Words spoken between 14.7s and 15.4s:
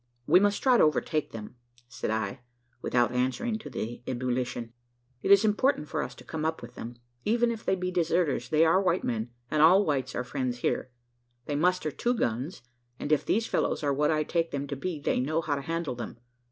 be, they know